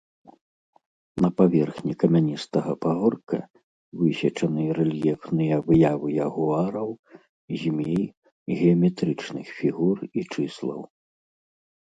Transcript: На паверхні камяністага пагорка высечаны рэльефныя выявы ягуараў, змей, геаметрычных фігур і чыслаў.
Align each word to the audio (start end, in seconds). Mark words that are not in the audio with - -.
На 1.23 1.29
паверхні 1.39 1.91
камяністага 2.03 2.71
пагорка 2.85 3.37
высечаны 3.99 4.65
рэльефныя 4.79 5.55
выявы 5.67 6.07
ягуараў, 6.27 6.89
змей, 7.65 8.05
геаметрычных 8.57 9.47
фігур 9.59 9.97
і 10.17 10.21
чыслаў. 10.37 10.81